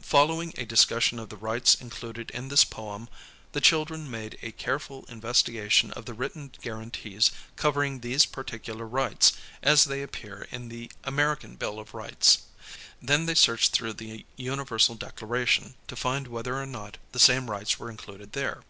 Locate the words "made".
4.10-4.38